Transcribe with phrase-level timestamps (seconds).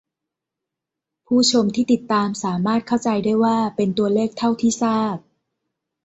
[1.27, 5.15] ผู้ชมที่ติดตามสามารถเข้าใจได้ว่า เป็นตัวเลขเท่าที่ทราบ